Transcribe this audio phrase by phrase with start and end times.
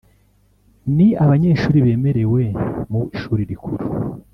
[0.95, 2.41] Ni abanyeshuri bemerewe
[2.91, 3.85] mu Ishuri Rikuru